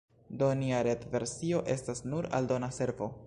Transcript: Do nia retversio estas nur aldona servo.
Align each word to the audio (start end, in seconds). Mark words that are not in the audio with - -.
Do 0.37 0.47
nia 0.61 0.79
retversio 0.87 1.61
estas 1.75 2.03
nur 2.13 2.31
aldona 2.41 2.73
servo. 2.81 3.17